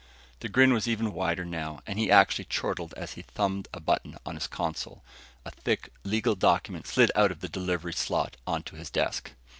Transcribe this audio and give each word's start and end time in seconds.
The 0.39 0.49
grin 0.49 0.73
was 0.73 0.87
even 0.87 1.13
wider 1.13 1.45
now 1.45 1.81
and 1.85 1.99
he 1.99 2.09
actually 2.09 2.45
chortled 2.45 2.95
as 2.95 3.13
he 3.13 3.21
thumbed 3.21 3.67
a 3.71 3.79
button 3.79 4.17
on 4.25 4.33
his 4.33 4.47
console. 4.47 5.03
A 5.45 5.51
thick 5.51 5.93
legal 6.03 6.33
document 6.33 6.87
slid 6.87 7.11
out 7.15 7.29
of 7.31 7.41
the 7.41 7.47
delivery 7.49 7.93
slot 7.93 8.35
onto 8.47 8.75
his 8.77 8.89
desk. 8.89 9.33